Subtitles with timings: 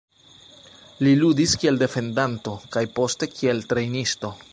[1.07, 4.33] Li ludis kiel defendanto kaj poste kiel trejnisto.